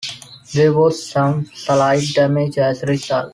There 0.55 0.73
was 0.73 1.07
some 1.11 1.45
slight 1.53 2.05
damage 2.15 2.57
as 2.57 2.81
a 2.81 2.87
result. 2.87 3.29